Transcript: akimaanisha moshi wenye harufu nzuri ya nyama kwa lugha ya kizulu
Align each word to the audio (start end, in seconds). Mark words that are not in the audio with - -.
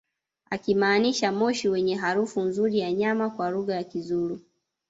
akimaanisha 0.49 1.31
moshi 1.31 1.69
wenye 1.69 1.95
harufu 1.95 2.41
nzuri 2.41 2.79
ya 2.79 2.91
nyama 2.93 3.29
kwa 3.29 3.49
lugha 3.49 3.75
ya 3.75 3.83
kizulu 3.83 4.39